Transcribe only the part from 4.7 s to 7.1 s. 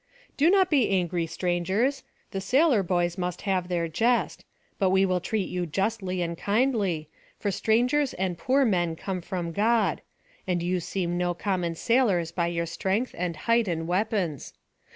But we will treat you justly and kindly,